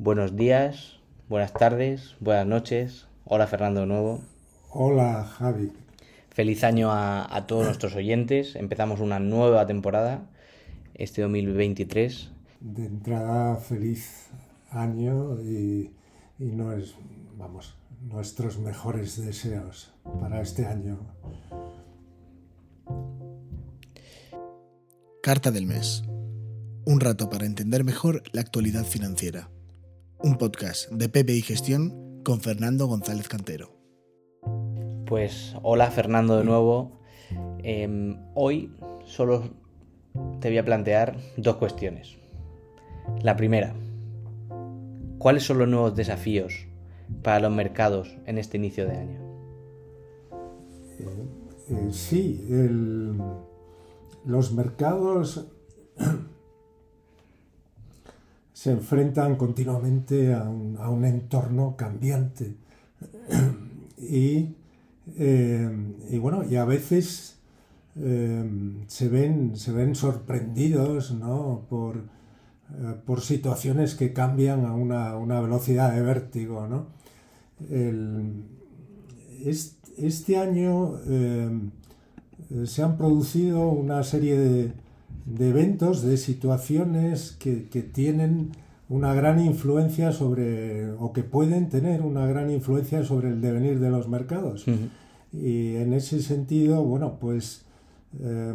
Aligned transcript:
Buenos 0.00 0.36
días, 0.36 1.00
buenas 1.28 1.52
tardes, 1.52 2.14
buenas 2.20 2.46
noches. 2.46 3.08
Hola 3.24 3.48
Fernando 3.48 3.80
de 3.80 3.86
nuevo. 3.88 4.20
Hola 4.70 5.24
Javi. 5.24 5.72
Feliz 6.30 6.62
año 6.62 6.92
a, 6.92 7.26
a 7.34 7.48
todos 7.48 7.64
nuestros 7.64 7.96
oyentes. 7.96 8.54
Empezamos 8.54 9.00
una 9.00 9.18
nueva 9.18 9.66
temporada 9.66 10.30
este 10.94 11.22
2023. 11.22 12.30
De 12.60 12.86
entrada, 12.86 13.56
feliz 13.56 14.28
año 14.70 15.42
y, 15.42 15.90
y 16.38 16.44
no 16.44 16.72
es, 16.72 16.94
vamos, 17.36 17.74
nuestros 18.00 18.56
mejores 18.60 19.20
deseos 19.20 19.92
para 20.20 20.40
este 20.40 20.64
año. 20.64 20.96
Carta 25.24 25.50
del 25.50 25.66
mes. 25.66 26.04
Un 26.86 27.00
rato 27.00 27.28
para 27.28 27.46
entender 27.46 27.82
mejor 27.82 28.22
la 28.30 28.42
actualidad 28.42 28.84
financiera. 28.84 29.50
Un 30.20 30.36
podcast 30.36 30.90
de 30.90 31.08
Pepe 31.08 31.32
y 31.32 31.42
Gestión 31.42 32.22
con 32.24 32.40
Fernando 32.40 32.86
González 32.86 33.28
Cantero. 33.28 33.70
Pues 35.06 35.54
hola 35.62 35.92
Fernando 35.92 36.36
de 36.36 36.44
nuevo. 36.44 37.00
Eh, 37.62 38.16
hoy 38.34 38.74
solo 39.04 39.44
te 40.40 40.48
voy 40.48 40.58
a 40.58 40.64
plantear 40.64 41.16
dos 41.36 41.56
cuestiones. 41.56 42.18
La 43.22 43.36
primera, 43.36 43.74
¿cuáles 45.18 45.44
son 45.44 45.58
los 45.58 45.68
nuevos 45.68 45.94
desafíos 45.94 46.66
para 47.22 47.38
los 47.38 47.52
mercados 47.52 48.16
en 48.26 48.38
este 48.38 48.56
inicio 48.56 48.86
de 48.86 48.96
año? 48.96 49.20
Eh, 50.98 51.28
eh, 51.70 51.88
sí, 51.92 52.44
el, 52.50 53.16
los 54.24 54.52
mercados 54.52 55.46
se 58.58 58.72
enfrentan 58.72 59.36
continuamente 59.36 60.34
a 60.34 60.42
un, 60.42 60.76
a 60.80 60.90
un 60.90 61.04
entorno 61.04 61.76
cambiante 61.76 62.56
y, 63.98 64.56
eh, 65.16 65.70
y, 66.10 66.18
bueno, 66.18 66.42
y 66.42 66.56
a 66.56 66.64
veces 66.64 67.36
eh, 67.94 68.82
se, 68.88 69.08
ven, 69.08 69.56
se 69.56 69.70
ven 69.70 69.94
sorprendidos 69.94 71.12
¿no? 71.12 71.66
por, 71.70 71.98
eh, 71.98 72.94
por 73.06 73.20
situaciones 73.20 73.94
que 73.94 74.12
cambian 74.12 74.64
a 74.64 74.74
una, 74.74 75.16
una 75.16 75.40
velocidad 75.40 75.94
de 75.94 76.02
vértigo. 76.02 76.66
¿no? 76.66 76.88
El, 77.70 78.42
este, 79.44 80.04
este, 80.04 80.36
año 80.36 80.94
se 82.64 82.82
han 82.82 82.96
producido 82.96 83.68
una 83.68 84.02
serie 84.02 84.36
de, 84.36 84.72
de 85.36 85.50
eventos, 85.50 86.02
de 86.02 86.16
situaciones 86.16 87.36
que, 87.38 87.68
que, 87.68 87.82
tienen 87.82 88.52
una 88.88 89.12
gran 89.14 89.40
influencia 89.40 90.12
sobre, 90.12 90.90
o 90.92 91.12
que 91.12 91.22
pueden 91.22 91.68
tener 91.68 92.02
una 92.02 92.26
gran 92.26 92.50
influencia 92.50 93.04
sobre 93.04 93.28
el 93.28 93.40
devenir 93.40 93.78
de 93.78 93.90
los 93.90 94.08
mercados. 94.08 94.66
Uh 94.66 94.72
-huh. 94.72 94.88
Y 95.32 95.76
en 95.76 95.92
ese 95.92 96.22
sentido, 96.22 96.82
bueno, 96.82 97.18
pues 97.20 97.66
eh, 98.20 98.54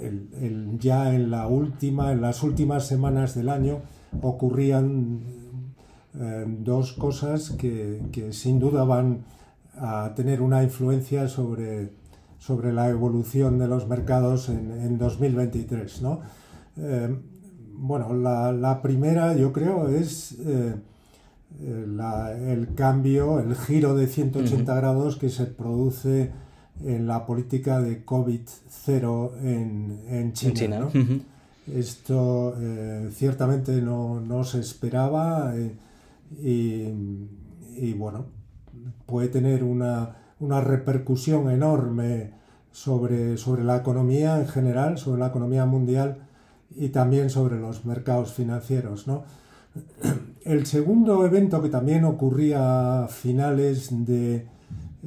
el, 0.00 0.28
el, 0.40 0.78
ya 0.78 1.12
en 1.14 1.30
la 1.30 1.48
última, 1.48 2.12
en 2.12 2.20
las 2.20 2.42
últimas 2.42 2.86
semanas 2.86 3.34
del 3.34 3.48
año 3.48 3.80
ocurrían 4.22 5.20
eh, 6.18 6.44
dos 6.46 6.92
cosas 6.92 7.50
que, 7.50 8.02
que, 8.12 8.32
sin 8.32 8.58
duda 8.60 8.84
van 8.84 9.24
a 9.74 10.12
tener 10.14 10.40
una 10.40 10.62
influencia 10.62 11.28
sobre, 11.28 11.90
sobre 12.38 12.72
la 12.72 12.88
evolución 12.88 13.58
de 13.58 13.68
los 13.68 13.88
mercados 13.88 14.48
en, 14.48 14.70
en 14.72 14.98
2023. 14.98 16.02
¿no? 16.02 16.20
Eh, 16.76 17.16
bueno, 17.74 18.14
la, 18.14 18.52
la, 18.52 18.82
primera 18.82 19.36
yo 19.36 19.52
creo 19.52 19.88
es 19.88 20.36
eh, 20.44 20.74
la, 21.60 22.32
el 22.32 22.74
cambio, 22.74 23.40
el 23.40 23.54
giro 23.54 23.94
de 23.94 24.06
180 24.06 24.72
uh 24.72 24.74
-huh. 24.74 24.76
grados 24.78 25.16
que 25.16 25.28
se 25.28 25.46
produce 25.46 26.30
en 26.84 27.06
la 27.06 27.24
política 27.26 27.80
de 27.80 28.04
COVID-0 28.04 29.30
en, 29.42 30.00
en, 30.08 30.32
China. 30.32 30.50
En 30.50 30.56
China. 30.56 30.78
¿no? 30.80 30.86
Uh 30.86 30.90
-huh. 30.90 31.20
Esto 31.74 32.54
eh, 32.60 33.10
ciertamente 33.12 33.82
no, 33.82 34.20
no, 34.20 34.44
se 34.44 34.60
esperaba 34.60 35.52
eh, 35.56 35.74
y, 36.40 36.84
y, 37.76 37.92
bueno, 37.94 38.26
puede 39.04 39.28
tener 39.28 39.64
una, 39.64 40.14
una 40.40 40.60
repercusión 40.60 41.50
enorme 41.50 42.30
sobre, 42.72 43.38
sobre 43.38 43.64
la 43.64 43.76
economía 43.76 44.38
en 44.38 44.48
general, 44.48 44.98
sobre 44.98 45.20
la 45.20 45.28
economía 45.28 45.64
mundial 45.64 46.18
y 46.74 46.90
también 46.90 47.30
sobre 47.30 47.58
los 47.58 47.86
mercados 47.86 48.34
financieros. 48.34 49.06
¿no? 49.06 49.24
El 50.44 50.66
segundo 50.66 51.24
evento 51.24 51.62
que 51.62 51.70
también 51.70 52.04
ocurría 52.04 53.04
a 53.04 53.08
finales 53.08 53.88
de, 54.06 54.46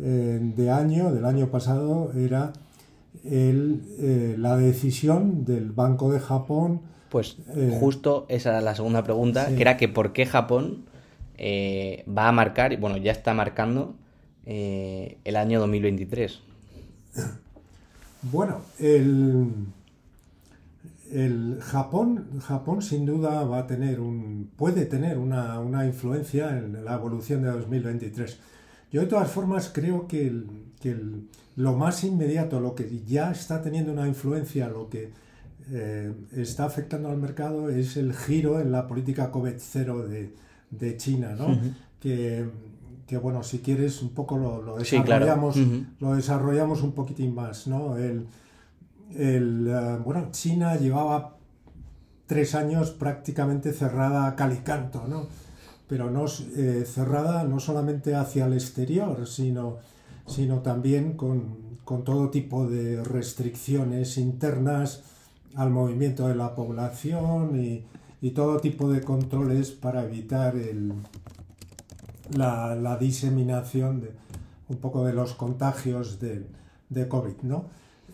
eh, 0.02 0.40
de 0.56 0.72
año, 0.72 1.14
del 1.14 1.26
año 1.26 1.48
pasado, 1.48 2.12
era 2.14 2.52
el, 3.24 3.84
eh, 4.00 4.36
la 4.38 4.58
decisión 4.58 5.46
del 5.46 5.72
Banco 5.72 6.12
de 6.12 6.20
Japón. 6.20 6.82
Pues 7.10 7.38
eh, 7.56 7.78
justo 7.80 8.26
esa 8.30 8.50
era 8.50 8.62
la 8.62 8.76
segunda 8.76 9.04
pregunta, 9.04 9.48
sí. 9.48 9.56
que 9.56 9.62
era 9.62 9.78
que 9.78 9.88
por 9.88 10.12
qué 10.12 10.26
Japón 10.26 10.86
va 11.38 12.28
a 12.28 12.32
marcar, 12.34 12.78
bueno, 12.80 12.98
ya 12.98 13.14
está 13.14 13.34
marcando 13.34 13.96
el 14.46 15.36
año 15.36 15.60
2023. 15.60 16.40
Bueno, 18.22 18.62
el, 18.80 19.48
el 21.12 21.60
Japón, 21.62 22.40
Japón 22.42 22.82
sin 22.82 23.06
duda 23.06 23.44
va 23.44 23.60
a 23.60 23.68
tener 23.68 24.00
un, 24.00 24.50
puede 24.58 24.86
tener 24.86 25.18
una, 25.18 25.60
una, 25.60 25.86
influencia 25.86 26.58
en 26.58 26.84
la 26.84 26.96
evolución 26.96 27.42
de 27.44 27.50
2023. 27.50 28.38
Yo 28.92 29.02
de 29.02 29.08
todas 29.08 29.32
formas 29.32 29.72
creo 29.74 30.08
que, 30.08 30.28
el, 30.28 30.48
que 30.82 30.92
el, 30.92 31.28
lo 31.56 31.76
más 31.78 32.04
inmediato, 32.04 32.60
lo 32.60 32.76
que 32.76 33.02
ya 33.08 33.32
está 33.32 33.62
teniendo 33.62 33.92
una 33.94 34.08
influencia, 34.08 34.68
lo 34.68 34.90
que 34.90 35.12
eh, 35.72 36.12
está 36.36 36.66
afectando 36.66 37.10
al 37.10 37.18
mercado 37.18 37.70
es 37.70 37.96
el 37.96 38.14
giro 38.14 38.60
en 38.60 38.72
la 38.72 38.88
política 38.88 39.32
COVID-0 39.32 40.08
de, 40.08 40.34
de, 40.72 40.98
China, 40.98 41.36
¿no? 41.38 41.48
Uh 41.48 41.52
-huh. 41.52 41.74
que, 42.00 42.46
que, 43.10 43.18
bueno, 43.18 43.42
si 43.42 43.58
quieres 43.58 44.04
un 44.04 44.10
poco 44.10 44.38
lo, 44.38 44.62
lo 44.62 44.78
desarrollamos, 44.78 45.56
sí, 45.56 45.64
claro. 45.64 45.76
uh 45.76 45.82
-huh. 45.82 45.86
lo 46.00 46.16
desarrollamos 46.16 46.84
un 46.84 46.92
poquitín 46.92 47.34
más, 47.34 47.66
¿no? 47.66 47.98
El, 47.98 48.28
el, 49.16 49.68
uh, 49.68 50.04
bueno, 50.04 50.28
China 50.32 50.76
llevaba 50.76 51.38
tres 52.28 52.54
años 52.54 52.92
prácticamente 52.92 53.74
cerrada 53.74 54.28
a 54.28 54.36
cal 54.36 54.54
y 54.54 54.58
canto, 54.58 55.08
¿no? 55.08 55.26
Pero 55.88 56.12
no, 56.12 56.26
eh, 56.56 56.86
cerrada 56.86 57.46
no 57.46 57.60
solamente 57.60 58.14
hacia 58.14 58.46
el 58.46 58.54
exterior, 58.54 59.26
sino, 59.26 59.78
sino 60.28 60.60
también 60.60 61.14
con, 61.14 61.80
con, 61.84 62.04
todo 62.04 62.30
tipo 62.30 62.68
de 62.68 63.04
restricciones 63.04 64.20
internas 64.20 65.02
al 65.56 65.72
movimiento 65.72 66.28
de 66.28 66.36
la 66.36 66.54
población 66.54 67.60
y, 67.60 67.86
y 68.22 68.30
todo 68.32 68.60
tipo 68.60 68.88
de 68.92 69.02
controles 69.02 69.72
para 69.72 70.04
evitar 70.04 70.56
el, 70.56 70.94
la, 72.36 72.76
la, 72.76 72.98
diseminación 72.98 74.02
de 74.02 74.12
un 74.68 74.78
poco 74.78 75.06
de 75.06 75.14
los 75.14 75.34
contagios 75.34 76.20
de, 76.20 76.46
de 76.90 77.08
COVID, 77.08 77.42
¿no? 77.44 77.66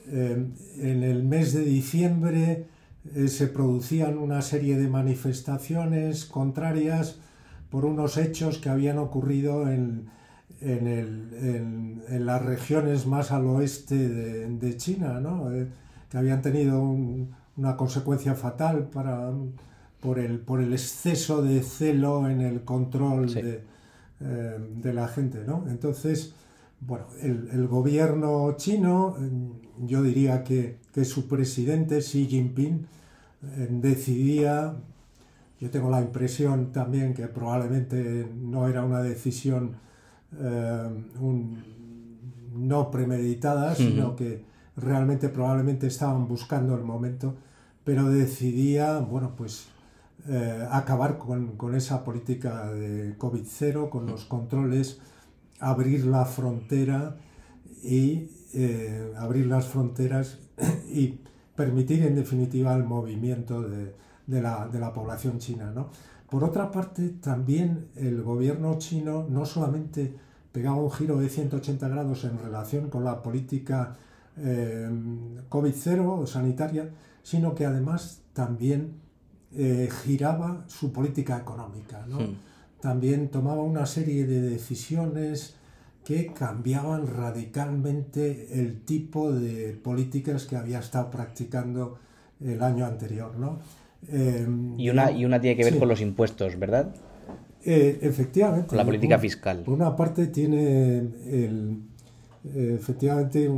eh, 0.08 0.48
en 0.78 1.04
el 1.04 1.24
mes 1.24 1.54
de 1.54 1.62
diciembre 1.62 2.68
eh, 3.14 3.28
se 3.28 3.48
producían 3.48 4.18
una 4.18 4.42
serie 4.42 4.78
de 4.78 4.88
manifestaciones 4.88 6.26
contrarias 6.26 7.18
por 7.70 7.86
unos 7.86 8.18
hechos 8.18 8.58
que 8.58 8.70
habían 8.70 8.98
ocurrido 8.98 9.70
en, 9.70 10.10
en, 10.62 10.88
el, 10.88 11.30
en, 11.42 12.04
en 12.08 12.26
las 12.26 12.44
regiones 12.44 13.06
más 13.06 13.32
al 13.32 13.46
oeste 13.46 13.96
de, 13.96 14.48
de 14.48 14.78
China, 14.78 15.20
¿no? 15.20 15.52
eh, 15.52 15.68
que 16.10 16.18
habían 16.18 16.42
tenido 16.42 16.82
un, 16.82 17.36
una 17.58 17.76
consecuencia 17.76 18.36
fatal 18.36 18.88
para, 18.90 19.32
por, 20.00 20.20
el, 20.20 20.40
por 20.40 20.62
el 20.62 20.74
exceso 20.74 21.42
de 21.42 21.62
celo 21.62 22.30
en 22.30 22.42
el 22.42 22.64
control 22.64 23.30
sí. 23.30 23.42
de, 23.42 23.64
eh, 24.22 24.58
de, 24.82 24.94
la 24.94 25.08
gente. 25.08 25.44
¿no? 25.46 25.66
Entonces, 25.68 26.34
bueno, 26.80 27.06
el, 27.22 27.50
el, 27.52 27.68
gobierno 27.68 28.56
chino, 28.58 29.18
yo 29.86 30.04
diría 30.04 30.44
que, 30.44 30.78
que 30.94 31.06
su 31.06 31.28
presidente 31.28 32.00
Xi 32.00 32.28
Jinping 32.28 32.88
eh, 33.58 33.68
decidía, 33.70 34.76
yo 35.60 35.70
tengo 35.70 35.90
la 35.90 36.02
impresión 36.02 36.72
también 36.72 37.14
que 37.14 37.28
probablemente 37.28 38.28
no 38.36 38.68
era 38.68 38.84
una 38.84 39.02
decisión 39.02 39.76
eh, 40.40 40.90
un, 41.20 41.64
no 42.54 42.90
premeditada, 42.90 43.76
sino 43.76 44.16
que 44.16 44.44
realmente 44.78 45.30
probablemente 45.30 45.88
estaban 45.88 46.28
buscando 46.28 46.76
el 46.76 46.84
momento, 46.84 47.36
pero 47.84 48.10
decidía, 48.10 49.00
bueno, 49.00 49.34
pues 49.36 49.68
eh, 50.28 50.68
acabar 50.72 51.18
con, 51.18 51.56
con, 51.56 51.76
esa 51.76 52.04
política 52.04 52.72
de 52.72 53.18
COVID-0, 53.18 53.90
con 53.90 54.06
los 54.08 54.26
controles 54.26 55.00
abrir 55.60 56.06
la 56.06 56.26
frontera 56.26 57.18
y 57.84 58.30
eh, 58.54 59.14
abrir 59.18 59.48
las 59.48 59.66
fronteras 59.66 60.40
y 60.92 61.20
permitir 61.56 62.04
en 62.04 62.16
definitiva 62.16 62.76
el 62.76 62.84
movimiento 62.84 63.62
de, 63.62 63.96
de, 64.28 64.42
la, 64.42 64.68
de 64.68 64.80
la, 64.80 64.94
población 64.94 65.40
china. 65.40 65.72
¿no? 65.74 65.90
Por 66.30 66.44
otra 66.44 66.72
parte, 66.72 67.10
también 67.10 67.88
el 67.96 68.22
gobierno 68.24 68.78
chino 68.78 69.26
no 69.30 69.46
solamente 69.46 70.16
pegaba 70.52 70.78
un 70.78 70.92
giro 70.92 71.18
de 71.18 71.30
180 71.30 71.88
grados 71.88 72.24
en 72.24 72.40
relación 72.40 72.90
con 72.90 73.04
la 73.04 73.22
política 73.22 73.96
eh, 74.38 74.90
COVID-0 75.50 76.26
sanitaria, 76.28 76.90
sino 77.24 77.56
que 77.56 77.66
además 77.66 78.22
también 78.34 79.05
eh, 79.54 79.90
giraba 80.04 80.66
su 80.68 80.92
política 80.92 81.38
económica. 81.38 82.06
También 82.82 83.30
tomaba 83.30 83.64
una 83.64 83.86
serie 83.86 84.26
de 84.26 84.42
decisiones 84.42 85.56
que 86.04 86.28
cambiaban 86.34 87.08
radicalmente 87.08 88.60
el 88.60 88.82
tipo 88.82 89.32
de 89.32 89.74
políticas 89.74 90.46
que 90.46 90.56
había 90.56 90.80
estado 90.80 91.10
practicando 91.10 91.98
el 92.44 92.62
año 92.62 92.86
anterior. 92.86 93.36
¿no? 93.38 93.60
Eh, 94.08 94.48
y, 94.78 94.90
una, 94.90 95.12
y 95.12 95.26
una 95.26 95.40
tiene 95.40 95.56
que 95.56 95.64
ver 95.64 95.80
con 95.80 95.88
los 95.88 96.02
impuestos, 96.02 96.60
¿verdad? 96.60 96.94
Eh, 97.64 97.98
efectivamente. 98.02 98.68
Con 98.68 98.78
la 98.78 98.86
política 98.86 99.18
fiscal. 99.18 99.64
Por 99.64 99.74
una 99.74 99.96
parte 99.96 100.28
tiene 100.28 100.98
el, 100.98 101.80
efectivamente 102.54 103.50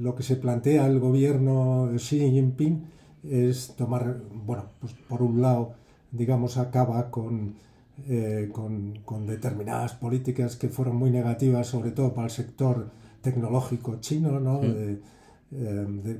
lo 0.00 0.14
que 0.14 0.22
se 0.22 0.36
plantea 0.36 0.86
el 0.86 0.98
gobierno 0.98 1.90
Xi 1.96 2.18
Jinping 2.18 2.82
es 3.22 3.74
tomar, 3.76 4.20
bueno, 4.32 4.66
pues 4.80 4.92
por 5.08 5.22
un 5.22 5.40
lado, 5.40 5.74
digamos, 6.10 6.56
acaba 6.56 7.10
con, 7.10 7.54
eh, 8.08 8.50
con, 8.52 8.98
con, 9.04 9.26
determinadas 9.26 9.94
políticas 9.94 10.56
que 10.56 10.68
fueron 10.68 10.96
muy 10.96 11.10
negativas, 11.10 11.66
sobre 11.68 11.92
todo 11.92 12.14
para 12.14 12.26
el 12.26 12.32
sector 12.32 12.90
tecnológico 13.22 14.00
chino, 14.00 14.40
¿no? 14.40 14.60
Eh, 14.62 14.98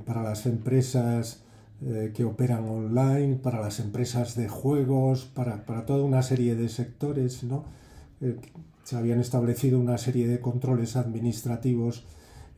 para 0.05 0.21
las 0.21 0.45
empresas 0.45 1.43
eh, 1.81 2.11
que 2.13 2.23
operan 2.23 2.69
online, 2.69 3.35
para 3.35 3.59
las 3.59 3.79
empresas 3.79 4.35
de 4.35 4.47
juegos, 4.47 5.25
para, 5.25 5.65
para 5.65 5.85
toda 5.85 6.03
una 6.03 6.21
serie 6.21 6.55
de 6.55 6.69
sectores, 6.69 7.43
¿no? 7.43 7.65
se 8.83 8.95
habían 8.97 9.19
establecido 9.19 9.79
una 9.79 9.97
serie 9.97 10.27
de 10.27 10.39
controles 10.39 10.95
administrativos 10.95 12.05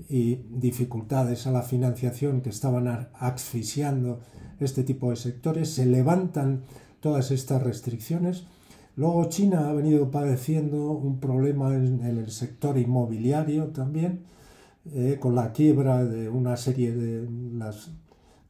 y 0.09 0.35
dificultades 0.49 1.47
a 1.47 1.51
la 1.51 1.61
financiación 1.61 2.41
que 2.41 2.49
estaban 2.49 3.09
asfixiando 3.13 4.19
este 4.59 4.83
tipo 4.83 5.09
de 5.09 5.15
sectores, 5.15 5.69
se 5.69 5.85
levantan 5.85 6.63
todas 6.99 7.31
estas 7.31 7.61
restricciones. 7.63 8.45
Luego 8.95 9.25
China 9.25 9.69
ha 9.69 9.73
venido 9.73 10.09
padeciendo 10.11 10.91
un 10.91 11.19
problema 11.19 11.75
en, 11.75 12.01
el 12.01 12.29
sector 12.31 12.77
inmobiliario 12.77 13.67
también, 13.67 14.21
eh, 14.93 15.17
con 15.19 15.35
la 15.35 15.51
quiebra 15.51 16.05
de 16.05 16.29
una 16.29 16.55
serie 16.55 16.93
de, 16.93 17.27
las, 17.53 17.91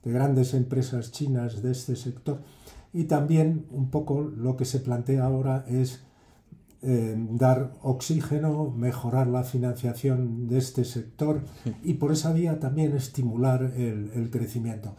de 0.04 0.12
grandes 0.12 0.54
empresas 0.54 1.12
chinas 1.12 1.62
de 1.64 1.72
este 1.72 1.96
sector. 1.96 2.42
Y 2.94 3.06
también 3.06 3.66
un 3.72 3.90
poco 3.90 4.22
lo 4.22 4.56
que 4.56 4.66
se 4.66 4.80
plantea 4.80 5.26
ahora 5.26 5.66
es 5.68 6.04
dar 7.32 7.72
oxígeno, 7.82 8.70
mejorar 8.70 9.26
la 9.26 9.44
financiación 9.44 10.48
de 10.48 10.60
este 10.60 10.86
sector 10.86 11.42
y 11.84 11.96
por 11.96 12.12
esa 12.12 12.32
vía 12.32 12.60
también 12.60 12.96
estimular 12.96 13.74
el, 13.76 14.30
crecimiento. 14.32 14.94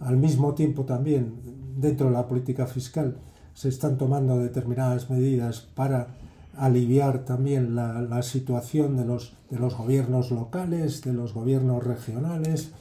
Al 0.00 0.18
mismo 0.18 0.54
tiempo 0.54 0.84
también, 0.84 1.36
dentro 1.76 2.08
de 2.08 2.12
la 2.12 2.26
política 2.26 2.66
fiscal, 2.66 3.16
se 3.54 3.70
están 3.70 3.96
tomando 3.96 4.38
determinadas 4.38 5.08
medidas 5.08 5.60
para 5.60 6.08
aliviar 6.54 7.24
también 7.24 7.74
la, 7.74 8.22
situación 8.22 8.98
de 8.98 9.06
los, 9.06 9.34
de 9.48 9.58
los 9.58 9.74
gobiernos 9.74 10.30
locales, 10.30 11.00
de 11.00 11.14
los 11.14 11.32
gobiernos 11.32 11.82
regionales. 11.82 12.72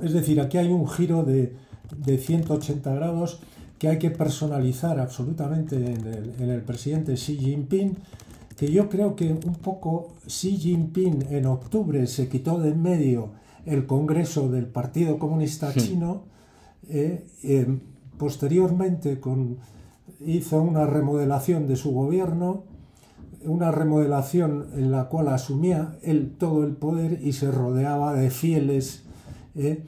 Es 0.00 0.12
decir, 0.12 0.40
aquí 0.40 0.58
hay 0.58 0.68
un 0.68 0.88
giro 0.88 1.24
de, 1.24 1.56
de 1.96 2.18
180 2.18 2.94
grados 2.94 3.40
que 3.82 3.88
hay 3.88 3.98
que 3.98 4.12
personalizar 4.12 5.00
absolutamente 5.00 5.74
en 5.74 6.48
el, 6.48 6.62
presidente 6.62 7.14
Xi 7.14 7.36
Jinping, 7.36 7.96
que 8.56 8.70
yo 8.70 8.88
creo 8.88 9.16
que 9.16 9.32
un 9.32 9.56
poco 9.56 10.12
Xi 10.24 10.56
Jinping 10.56 11.26
en 11.30 11.46
octubre 11.46 12.06
se 12.06 12.28
quitó 12.28 12.60
de 12.60 12.68
en 12.68 12.80
medio 12.80 13.30
el 13.66 13.84
Congreso 13.86 14.48
del 14.48 14.66
Partido 14.66 15.18
Comunista. 15.18 15.74
Chino, 15.74 16.26
eh, 16.88 17.26
eh, 17.42 17.80
posteriormente 18.18 19.18
con, 19.18 19.58
hizo 20.20 20.62
una 20.62 20.86
remodelación 20.86 21.66
de 21.66 21.74
su 21.74 21.90
gobierno, 21.90 22.62
una 23.44 23.72
remodelación 23.72 24.68
en 24.76 24.92
la 24.92 25.08
cual 25.08 25.26
asumía 25.26 25.98
él 26.04 26.36
todo 26.38 26.62
el 26.62 26.76
poder 26.76 27.18
y 27.20 27.32
se 27.32 27.50
rodeaba 27.50 28.14
de 28.14 28.30
fieles. 28.30 29.02
Eh, 29.56 29.82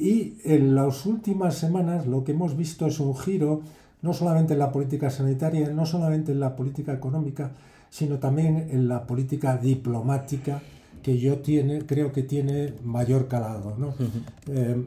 y 0.00 0.38
en 0.44 0.74
las 0.74 1.04
últimas 1.04 1.56
semanas 1.56 2.06
lo 2.06 2.24
que 2.24 2.32
hemos 2.32 2.56
visto 2.56 2.86
es 2.86 3.00
un 3.00 3.14
giro, 3.14 3.60
no 4.00 4.14
solamente 4.14 4.54
en 4.54 4.58
la 4.58 4.72
política 4.72 5.10
sanitaria, 5.10 5.68
no 5.70 5.84
solamente 5.84 6.32
en 6.32 6.40
la 6.40 6.56
política 6.56 6.94
económica, 6.94 7.50
sino 7.90 8.18
también 8.18 8.68
en 8.70 8.88
la 8.88 9.06
política 9.06 9.58
diplomática, 9.58 10.62
que 11.02 11.18
yo 11.18 11.38
tiene, 11.40 11.84
creo 11.84 12.12
que 12.12 12.22
tiene 12.22 12.72
mayor 12.82 13.28
calado. 13.28 13.76
Eh, 14.46 14.82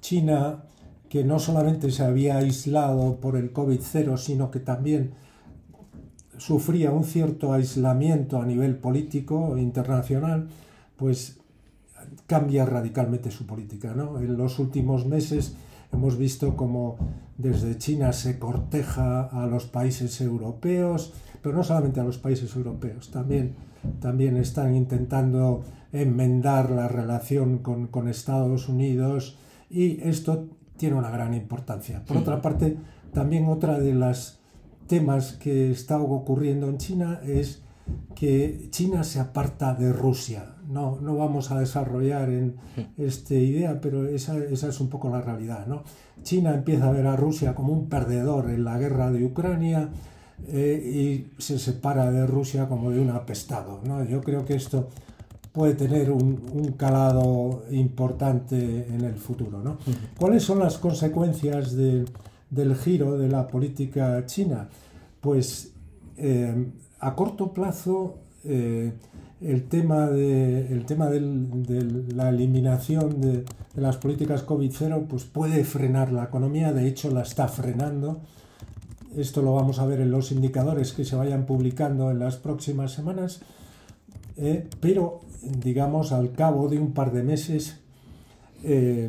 China, 0.00 0.64
que 1.08 1.22
no 1.22 1.38
solamente 1.38 1.90
se 1.92 2.02
había 2.02 2.38
aislado 2.38 3.16
por 3.16 3.36
el 3.36 3.52
COVID-0, 3.52 4.16
sino 4.16 4.50
que 4.50 4.60
también 4.60 5.12
sufría 6.36 6.90
un 6.90 7.04
cierto 7.04 7.52
aislamiento 7.52 8.40
a 8.40 8.46
nivel 8.46 8.76
político 8.76 9.56
internacional, 9.56 10.48
pues 10.96 11.38
cambia 12.26 12.66
radicalmente 12.66 13.30
su 13.30 13.46
política. 13.46 13.94
¿no? 13.94 14.18
En 14.18 14.36
los 14.36 14.58
últimos 14.58 15.06
meses 15.06 15.54
hemos 15.92 16.16
visto 16.18 16.56
como 16.56 16.96
desde 17.36 17.78
China 17.78 18.12
se 18.12 18.38
corteja 18.38 19.22
a 19.22 19.46
los 19.46 19.66
países 19.66 20.20
europeos, 20.20 21.12
pero 21.42 21.56
no 21.56 21.64
solamente 21.64 22.00
a 22.00 22.04
los 22.04 22.18
países 22.18 22.54
europeos, 22.56 23.10
también, 23.10 23.54
también 24.00 24.36
están 24.36 24.74
intentando 24.74 25.62
enmendar 25.92 26.70
la 26.70 26.88
relación 26.88 27.58
con, 27.58 27.86
con 27.86 28.08
Estados 28.08 28.68
Unidos 28.68 29.38
y 29.70 30.02
esto 30.02 30.48
tiene 30.76 30.96
una 30.96 31.10
gran 31.10 31.34
importancia. 31.34 32.04
Por 32.04 32.18
otra 32.18 32.42
parte, 32.42 32.76
también 33.12 33.46
otra 33.46 33.78
de 33.78 33.94
las 33.94 34.38
temas 34.86 35.34
que 35.34 35.70
está 35.70 36.00
ocurriendo 36.00 36.68
en 36.68 36.78
China 36.78 37.20
es 37.24 37.62
que 38.14 38.68
China 38.70 39.04
se 39.04 39.20
aparta 39.20 39.74
de 39.74 39.92
Rusia. 39.92 40.56
No, 40.66 40.98
no 41.00 41.16
vamos 41.16 41.50
a 41.50 41.60
desarrollar 41.60 42.28
en 42.30 42.56
esta 42.98 43.34
idea, 43.34 43.80
pero 43.80 44.06
esa, 44.06 44.36
esa, 44.38 44.68
es 44.68 44.80
un 44.80 44.88
poco 44.88 45.08
la 45.08 45.20
realidad. 45.20 45.66
¿no? 45.66 45.82
China 46.22 46.54
empieza 46.54 46.88
a 46.88 46.92
ver 46.92 47.06
a 47.06 47.16
Rusia 47.16 47.54
como 47.54 47.72
un 47.72 47.88
perdedor 47.88 48.50
en 48.50 48.64
la 48.64 48.76
guerra 48.78 49.10
de 49.10 49.24
Ucrania 49.24 49.88
eh, 50.48 51.28
y 51.38 51.40
se 51.40 51.58
separa 51.58 52.10
de 52.10 52.26
Rusia 52.26 52.68
como 52.68 52.90
de 52.90 53.00
un 53.00 53.10
apestado. 53.10 53.80
¿no? 53.84 54.04
Yo 54.04 54.20
creo 54.20 54.44
que 54.44 54.54
esto 54.56 54.88
puede 55.52 55.74
tener 55.74 56.10
un, 56.10 56.42
un 56.52 56.72
calado 56.72 57.64
importante 57.70 58.88
en 58.88 59.04
el 59.04 59.14
futuro. 59.14 59.62
¿no? 59.62 59.78
¿Cuáles 60.18 60.42
son 60.42 60.58
las 60.58 60.76
consecuencias 60.78 61.74
de, 61.76 62.04
del 62.50 62.76
giro 62.76 63.16
de 63.16 63.28
la 63.28 63.46
política 63.46 64.26
china? 64.26 64.68
Pues 65.20 65.72
eh, 66.16 66.66
a 67.00 67.14
corto 67.14 67.52
plazo 67.52 68.16
eh, 68.44 68.92
el 69.40 69.68
tema 69.68 70.06
de, 70.06 70.66
el 70.72 70.84
tema 70.84 71.08
de 71.08 71.20
la 72.14 72.28
eliminación 72.28 73.20
de, 73.20 73.44
las 73.76 73.96
políticas 73.96 74.44
COVID-0 74.44 75.06
pues 75.06 75.24
puede 75.24 75.64
frenar 75.64 76.10
la 76.12 76.24
economía, 76.24 76.72
de 76.72 76.88
hecho 76.88 77.10
la 77.10 77.22
está 77.22 77.46
frenando. 77.46 78.20
Esto 79.16 79.42
lo 79.42 79.54
vamos 79.54 79.78
a 79.78 79.86
ver 79.86 80.00
en 80.00 80.10
los 80.10 80.32
indicadores 80.32 80.92
que 80.92 81.04
se 81.04 81.16
vayan 81.16 81.46
publicando 81.46 82.10
en 82.10 82.18
las 82.18 82.36
próximas 82.36 82.92
semanas, 82.92 83.40
eh, 84.36 84.68
pero 84.80 85.20
digamos 85.42 86.12
al 86.12 86.32
cabo 86.32 86.68
de 86.68 86.78
un 86.78 86.92
par 86.92 87.12
de 87.12 87.22
meses 87.22 87.78
eh, 88.64 89.08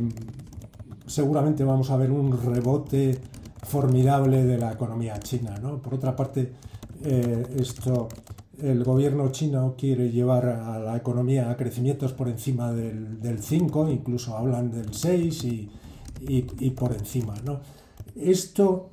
seguramente 1.08 1.64
vamos 1.64 1.90
a 1.90 1.98
ver 1.98 2.12
un 2.12 2.40
rebote 2.40 3.20
formidable 3.64 4.46
de 4.46 4.58
la 4.58 4.72
economía 4.72 5.20
china. 5.20 5.58
¿no? 5.62 5.80
Por 5.80 5.96
otra 5.96 6.16
parte, 6.16 6.54
eh, 7.04 7.46
esto, 7.58 8.10
el 8.62 8.84
gobierno 8.84 9.32
chino 9.32 9.76
quiere 9.78 10.12
llevar 10.12 10.46
a 10.48 10.80
la 10.80 10.98
economía 10.98 11.50
a 11.50 11.58
crecimientos 11.58 12.14
por 12.14 12.28
encima 12.28 12.72
del, 12.74 13.22
del 13.22 13.42
5, 13.42 13.90
incluso 13.90 14.36
hablan 14.36 14.72
del 14.72 14.94
6 14.94 15.44
y, 15.46 15.70
y, 16.22 16.70
por 16.72 16.94
encima. 16.94 17.36
¿no? 17.46 17.62
Esto 18.16 18.90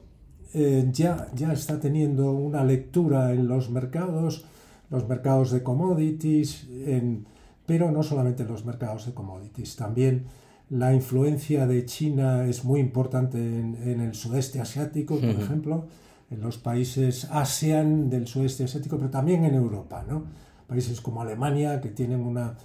eh, 0.55 0.89
ya, 0.93 1.29
ya 1.35 1.53
está 1.53 1.81
teniendo 1.81 2.31
una 2.33 2.65
lectura 2.65 3.33
en 3.33 3.49
los 3.49 3.71
mercados, 3.71 4.45
los 4.91 5.09
mercados 5.09 5.51
de 5.51 5.63
commodities, 5.63 6.69
en, 6.71 7.27
pero 7.67 7.91
no 7.91 8.05
solamente 8.05 8.45
en 8.45 8.49
los 8.49 8.65
mercados 8.65 9.07
de 9.07 9.15
commodities, 9.15 9.75
también 9.75 10.27
la 10.71 10.95
influencia 10.95 11.67
de 11.67 11.85
China 11.85 12.47
es 12.47 12.65
muy 12.65 12.81
importante 12.81 13.39
en, 13.39 13.77
en 13.85 14.01
el 14.01 14.15
sudeste 14.15 14.61
asiático, 14.61 15.17
por 15.17 15.31
ejemplo 15.31 15.87
en 16.31 16.41
los 16.41 16.59
países 16.59 17.29
ASEAN 17.31 18.11
del 18.11 18.27
sudeste 18.27 18.65
asiático, 18.65 18.97
pero 18.97 19.11
también 19.11 19.45
en 19.45 19.55
Europa, 19.55 20.05
¿no? 20.09 20.25
Países 20.67 21.01
como 21.01 21.23
Alemania, 21.23 21.81
que 21.81 21.91
tienen 21.91 22.21
una, 22.21 22.57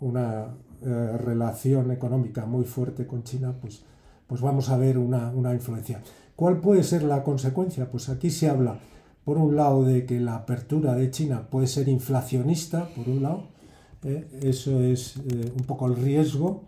una 0.00 0.46
eh, 0.84 1.16
relación 1.18 1.90
económica 1.90 2.46
muy 2.46 2.64
fuerte 2.64 3.06
con 3.06 3.22
China, 3.22 3.54
pues, 3.60 3.84
pues 4.26 4.40
vamos 4.40 4.70
a 4.70 4.76
ver 4.76 4.98
una, 4.98 5.30
una, 5.30 5.52
influencia. 5.52 6.02
¿Cuál 6.34 6.60
puede 6.60 6.82
ser 6.82 7.02
la 7.02 7.22
consecuencia? 7.22 7.90
Pues 7.90 8.08
aquí 8.08 8.30
se 8.30 8.48
habla, 8.48 8.78
por 9.24 9.36
un 9.36 9.54
lado, 9.54 9.84
de 9.84 10.06
que 10.06 10.18
la 10.18 10.36
apertura 10.36 10.94
de 10.94 11.10
China 11.10 11.46
puede 11.50 11.66
ser 11.66 11.88
inflacionista, 11.88 12.88
por 12.96 13.08
un 13.08 13.22
lado, 13.22 13.44
¿eh? 14.04 14.26
eso 14.42 14.80
es 14.80 15.18
eh, 15.18 15.52
un 15.56 15.64
poco 15.66 15.86
el 15.86 15.96
riesgo, 15.96 16.64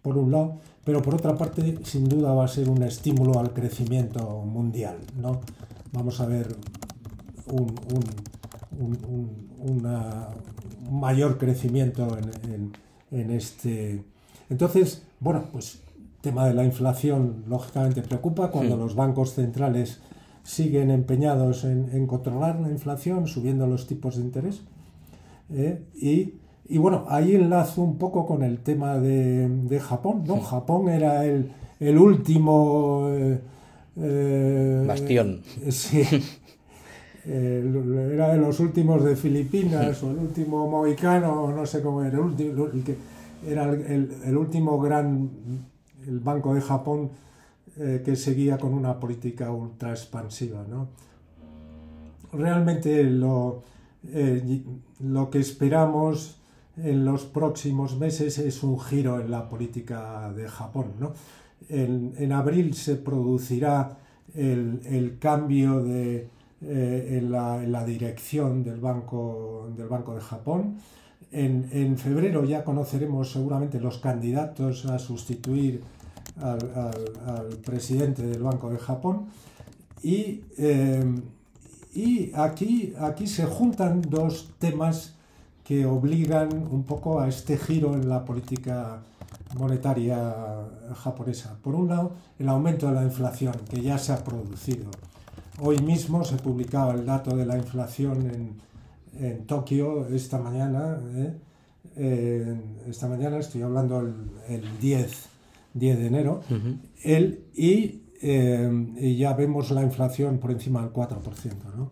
por 0.00 0.16
un 0.18 0.32
lado, 0.32 0.58
pero 0.84 1.02
por 1.02 1.14
otra 1.14 1.36
parte, 1.36 1.78
sin 1.84 2.08
duda 2.08 2.32
va 2.32 2.46
a 2.46 2.48
ser 2.48 2.68
un 2.68 2.82
estímulo 2.82 3.38
al 3.38 3.52
crecimiento 3.52 4.40
mundial, 4.40 4.96
¿no? 5.20 5.40
Vamos 5.92 6.20
a 6.20 6.26
ver 6.26 6.56
un, 7.46 7.72
mayor 10.90 11.38
crecimiento 11.38 12.16
en, 13.10 13.30
este. 13.30 14.02
Entonces, 14.50 15.02
bueno, 15.20 15.44
pues 15.52 15.80
tema 16.20 16.46
de 16.46 16.54
la 16.54 16.64
inflación 16.64 17.44
lógicamente 17.48 18.02
preocupa 18.02 18.50
cuando 18.50 18.76
los 18.76 18.94
bancos 18.94 19.34
centrales 19.34 20.00
siguen 20.44 20.90
empeñados 20.90 21.64
en, 21.64 22.06
controlar 22.06 22.60
la 22.60 22.70
inflación, 22.70 23.26
subiendo 23.26 23.66
los 23.66 23.86
tipos 23.86 24.16
de 24.16 24.22
interés. 24.22 24.62
¿eh? 25.50 25.82
y 25.94 26.34
y 26.72 26.78
bueno, 26.78 27.04
ahí 27.08 27.34
enlazo 27.34 27.82
un 27.82 27.98
poco 27.98 28.24
con 28.26 28.42
el 28.42 28.60
tema 28.60 28.98
de, 28.98 29.78
Japón, 29.78 30.24
¿no? 30.26 30.40
Japón 30.40 30.88
era 30.88 31.26
el, 31.26 31.98
último... 31.98 33.08
Eh, 33.10 33.40
eh, 33.96 34.84
Bastión. 34.86 35.42
Sí. 35.70 36.02
era 37.24 38.32
de 38.32 38.38
los 38.38 38.58
últimos 38.60 39.04
de 39.04 39.14
Filipinas 39.16 40.02
o 40.02 40.10
el 40.10 40.18
último 40.18 40.66
mohicano, 40.68 41.52
no 41.52 41.66
sé 41.66 41.80
cómo 41.82 42.02
era, 42.02 42.18
el, 42.18 42.20
último, 42.20 42.68
que 42.84 42.96
era 43.46 43.70
el, 43.70 44.36
último 44.36 44.80
gran 44.80 45.30
el 46.06 46.18
Banco 46.18 46.54
de 46.54 46.60
Japón 46.60 47.10
eh, 47.76 48.02
que 48.04 48.16
seguía 48.16 48.58
con 48.58 48.74
una 48.74 48.98
política 48.98 49.52
ultra 49.52 49.90
expansiva. 49.90 50.64
¿no? 50.68 50.88
Realmente 52.32 53.04
lo, 53.04 53.62
lo 55.00 55.30
que 55.30 55.38
esperamos 55.38 56.38
en 56.76 57.04
los 57.04 57.24
próximos 57.24 57.96
meses 57.96 58.38
es 58.38 58.62
un 58.62 58.80
giro 58.80 59.20
en 59.20 59.30
la 59.30 59.48
política 59.48 60.32
de 60.32 60.48
Japón. 60.48 60.94
¿no? 60.98 61.12
En, 61.68 62.32
abril 62.32 62.74
se 62.74 62.96
producirá 62.96 63.98
el, 64.34 65.16
cambio 65.18 65.82
de, 65.82 66.28
eh, 66.62 67.18
en, 67.18 67.30
la, 67.30 67.84
dirección 67.84 68.62
del 68.64 68.80
Banco, 68.80 69.70
del 69.76 69.88
banco 69.88 70.14
de 70.14 70.20
Japón. 70.20 70.76
En, 71.30 71.96
febrero 71.98 72.44
ya 72.44 72.64
conoceremos 72.64 73.32
seguramente 73.32 73.80
los 73.80 73.98
candidatos 73.98 74.86
a 74.86 74.98
sustituir 74.98 75.82
al, 76.40 77.58
presidente 77.64 78.22
del 78.22 78.42
Banco 78.42 78.70
de 78.70 78.78
Japón. 78.78 79.26
Y, 80.02 80.42
eh, 80.58 81.04
y 81.94 82.32
aquí, 82.34 82.94
aquí 82.98 83.26
se 83.26 83.44
juntan 83.44 84.02
dos 84.02 84.50
temas 84.58 85.14
que 85.64 85.86
obligan 85.86 86.48
un 86.70 86.84
poco 86.84 87.20
a 87.20 87.28
este 87.28 87.56
giro 87.56 87.94
en 87.94 88.08
la 88.08 88.24
política 88.24 89.02
monetaria 89.56 90.34
japonesa. 90.96 91.56
Por 91.62 91.74
un 91.74 91.88
lado, 91.88 92.12
el 92.38 92.48
aumento 92.48 92.86
de 92.88 92.94
la 92.94 93.02
inflación, 93.02 93.54
que 93.68 93.80
ya 93.80 93.98
se 93.98 94.12
ha 94.12 94.22
producido. 94.22 94.90
Hoy 95.60 95.78
mismo 95.78 96.24
se 96.24 96.36
publicaba 96.36 96.94
el 96.94 97.04
dato 97.04 97.36
de 97.36 97.46
la 97.46 97.56
inflación 97.56 98.30
en, 98.30 98.72
Tokio 99.46 100.06
esta 100.08 100.38
mañana. 100.38 100.98
¿eh? 101.14 102.58
esta 102.88 103.06
mañana 103.08 103.36
estoy 103.36 103.60
hablando 103.60 104.00
el, 104.48 104.78
10, 104.80 105.28
10 105.74 105.98
de 105.98 106.06
enero. 106.06 106.40
el, 107.04 107.44
y, 107.54 108.02
eh, 108.22 108.92
y, 108.96 109.16
ya 109.16 109.34
vemos 109.34 109.70
la 109.70 109.82
inflación 109.82 110.38
por 110.38 110.50
encima 110.50 110.80
del 110.80 110.92
4%. 110.92 111.20
¿no? 111.76 111.90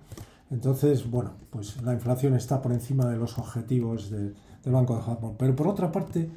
Entonces, 0.50 1.08
bueno, 1.08 1.32
pues 1.50 1.80
la 1.82 1.92
inflación 1.92 2.34
está 2.34 2.62
por 2.62 2.72
encima 2.72 3.06
de 3.06 3.16
los 3.16 3.38
objetivos 3.38 4.10
del 4.10 4.34
Banco 4.64 4.96
de 4.96 5.02
Japón. 5.02 5.34
Pero 5.38 5.54
por 5.54 5.68
otra 5.68 5.92
parte, 5.92 6.28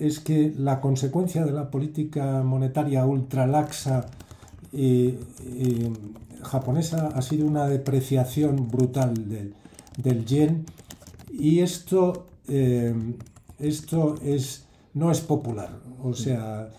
es 0.00 0.18
que 0.18 0.52
la 0.56 0.80
consecuencia 0.80 1.44
de 1.44 1.52
la 1.52 1.70
política 1.70 2.42
monetaria 2.42 3.04
ultralaxa 3.06 4.06
y, 4.72 5.14
japonesa 6.42 7.08
ha 7.08 7.20
sido 7.20 7.46
una 7.46 7.66
depreciación 7.66 8.70
brutal 8.70 9.14
del, 9.28 10.24
yen 10.24 10.64
y 11.30 11.60
esto, 11.60 12.26
eh, 12.48 12.94
esto 13.58 14.14
es, 14.24 14.64
no 14.94 15.10
es 15.10 15.20
popular. 15.20 15.78
O 16.02 16.14
sea, 16.14 16.70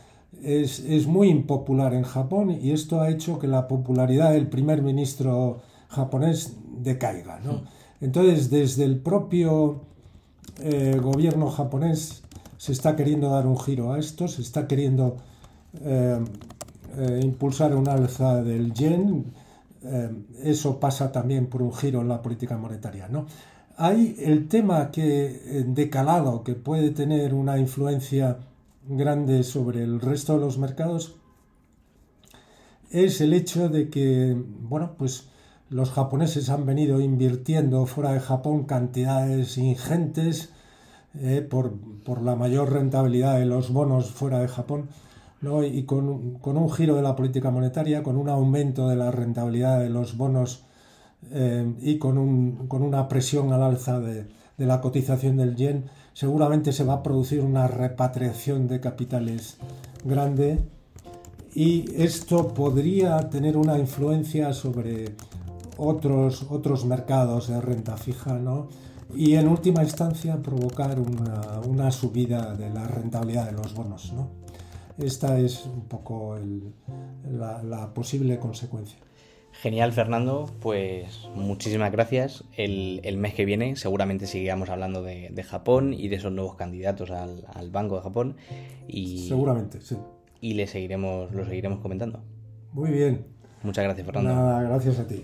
es, 0.43 0.79
es 0.79 1.05
muy 1.05 1.29
impopular 1.29 1.93
en 1.93 2.03
Japón 2.03 2.57
y 2.59 2.71
esto 2.71 3.01
ha 3.01 3.09
hecho 3.09 3.37
que 3.37 3.47
la 3.47 3.67
popularidad 3.67 4.31
del 4.33 4.47
primer 4.47 4.81
ministro 4.81 5.61
japonés 5.89 6.57
decaiga. 6.79 7.39
¿no? 7.39 7.61
Entonces, 8.01 8.49
desde 8.49 8.83
el 8.83 8.97
propio 8.97 9.81
eh, 10.59 10.99
gobierno 11.01 11.51
japonés 11.51 12.23
se 12.61 12.73
está 12.73 12.95
queriendo 12.95 13.31
dar 13.31 13.47
un 13.47 13.57
giro 13.57 13.91
a 13.91 13.97
esto, 13.97 14.27
se 14.27 14.43
está 14.43 14.67
queriendo 14.67 15.17
eh, 15.83 16.19
eh, 16.95 17.19
impulsar 17.23 17.73
un 17.75 17.89
alza 17.89 18.43
del 18.43 18.71
yen, 18.71 19.33
eso 20.43 20.79
pasa 20.79 21.11
también 21.11 21.47
por 21.47 21.63
un 21.63 21.73
giro 21.73 22.01
en 22.01 22.07
la 22.07 22.21
política 22.21 22.55
monetaria. 22.55 23.07
¿no? 23.07 23.25
Hay 23.77 24.15
el 24.19 24.47
tema 24.47 24.91
que 24.91 25.63
de 25.65 25.89
calado 25.89 26.43
que 26.43 26.53
puede 26.53 26.91
tener 26.91 27.33
una 27.33 27.57
influencia 27.57 28.37
grande 28.87 29.41
sobre 29.41 29.81
el 29.81 29.99
resto 29.99 30.35
de 30.35 30.41
los 30.41 30.59
mercados 30.59 31.15
es 32.91 33.21
el 33.21 33.33
hecho 33.33 33.69
de 33.69 33.89
que, 33.89 34.39
bueno, 34.69 34.91
pues 34.99 35.29
los 35.71 35.89
japoneses 35.89 36.51
han 36.51 36.67
venido 36.67 37.01
invirtiendo 37.01 37.87
fuera 37.87 38.11
de 38.11 38.19
Japón 38.19 38.65
cantidades 38.65 39.57
ingentes 39.57 40.53
eh, 41.19 41.45
por, 41.47 41.73
la 42.21 42.35
mayor 42.35 42.71
rentabilidad 42.71 43.39
de 43.39 43.45
los 43.45 43.71
bonos 43.71 44.11
fuera 44.11 44.39
de 44.39 44.47
Japón 44.47 44.89
y 45.63 45.83
con, 45.83 46.39
un 46.43 46.71
giro 46.71 46.95
de 46.95 47.01
la 47.01 47.15
política 47.15 47.49
monetaria, 47.49 48.03
con 48.03 48.15
un 48.15 48.29
aumento 48.29 48.87
de 48.87 48.95
la 48.95 49.11
rentabilidad 49.11 49.79
de 49.79 49.89
los 49.89 50.15
bonos 50.15 50.65
eh, 51.31 51.73
y 51.81 51.97
con, 51.97 52.17
una 52.17 53.07
presión 53.07 53.51
al 53.51 53.63
alza 53.63 53.99
de, 53.99 54.27
de 54.57 54.65
la 54.65 54.81
cotización 54.81 55.37
del 55.37 55.55
yen, 55.55 55.85
seguramente 56.13 56.71
se 56.71 56.83
va 56.83 56.93
a 56.93 57.03
producir 57.03 57.41
una 57.41 57.67
repatriación 57.67 58.67
de 58.67 58.79
capitales 58.79 59.57
grande 60.03 60.59
y 61.53 61.85
esto 62.01 62.49
podría 62.53 63.29
tener 63.29 63.57
una 63.57 63.77
influencia 63.77 64.53
sobre 64.53 65.15
otros, 65.77 66.45
otros 66.49 66.85
mercados 66.85 67.47
de 67.47 67.59
renta 67.59 67.97
fija, 67.97 68.35
¿no? 68.35 68.67
Y 69.15 69.35
en 69.35 69.47
última 69.47 69.83
instancia 69.83 70.41
provocar 70.41 70.97
una, 70.99 71.91
subida 71.91 72.55
de 72.55 72.69
la 72.69 72.87
rentabilidad 72.87 73.45
de 73.45 73.53
los 73.53 73.73
bonos, 73.73 74.13
¿no? 74.13 74.29
Esta 74.97 75.39
es 75.39 75.65
un 75.65 75.85
poco 75.85 76.37
la, 77.29 77.93
posible 77.93 78.37
consecuencia. 78.39 78.97
Genial, 79.53 79.91
Fernando. 79.93 80.49
Pues 80.59 81.27
muchísimas 81.35 81.91
gracias. 81.91 82.43
El, 82.55 83.17
mes 83.17 83.33
que 83.33 83.45
viene 83.45 83.75
seguramente 83.75 84.27
seguiremos 84.27 84.69
hablando 84.69 85.01
de, 85.03 85.43
Japón 85.43 85.93
y 85.93 86.07
de 86.07 86.17
esos 86.17 86.31
nuevos 86.31 86.55
candidatos 86.55 87.09
al, 87.11 87.71
Banco 87.71 87.95
de 87.97 88.01
Japón. 88.01 88.35
Y, 88.87 89.27
seguramente, 89.27 89.81
sí. 89.81 89.97
Y 90.39 90.53
le 90.53 90.67
seguiremos, 90.67 91.31
lo 91.31 91.45
seguiremos 91.45 91.79
comentando. 91.79 92.23
Muy 92.73 92.91
bien. 92.91 93.25
Muchas 93.63 93.83
gracias, 93.83 94.05
Fernando. 94.05 94.33
Nada, 94.33 94.63
gracias 94.63 94.99
a 94.99 95.07
ti. 95.07 95.23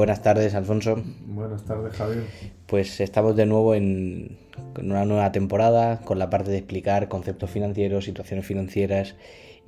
Buenas 0.00 0.22
tardes, 0.22 0.54
Alfonso. 0.54 1.04
Buenas 1.26 1.66
tardes, 1.66 1.94
Javier. 1.94 2.24
Pues 2.64 3.02
estamos 3.02 3.36
de 3.36 3.44
nuevo 3.44 3.74
en, 3.74 4.38
una 4.78 5.04
nueva 5.04 5.30
temporada 5.30 6.00
con 6.00 6.18
la 6.18 6.30
parte 6.30 6.50
de 6.50 6.56
explicar 6.56 7.08
conceptos 7.08 7.50
financieros, 7.50 8.06
situaciones 8.06 8.46
financieras 8.46 9.14